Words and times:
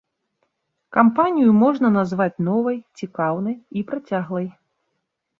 Кампанію 0.95 1.51
можна 1.63 1.91
назваць 1.97 2.41
новай, 2.47 2.77
цікаўнай, 3.01 3.55
і 3.77 3.83
працяглай. 3.93 4.47